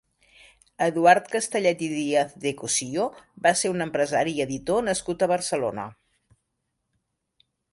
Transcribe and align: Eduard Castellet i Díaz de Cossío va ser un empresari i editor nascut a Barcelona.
Eduard 0.85 1.27
Castellet 1.33 1.83
i 1.87 1.89
Díaz 1.91 2.33
de 2.47 2.53
Cossío 2.63 3.05
va 3.47 3.53
ser 3.61 3.73
un 3.75 3.87
empresari 3.87 4.35
i 4.39 4.43
editor 4.49 4.83
nascut 4.89 5.27
a 5.27 5.29
Barcelona. 5.37 5.89